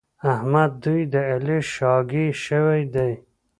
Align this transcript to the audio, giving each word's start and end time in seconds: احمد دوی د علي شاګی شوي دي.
احمد 0.33 0.71
دوی 0.83 1.01
د 1.13 1.15
علي 1.31 1.59
شاګی 1.73 2.27
شوي 2.45 2.81
دي. 2.93 3.11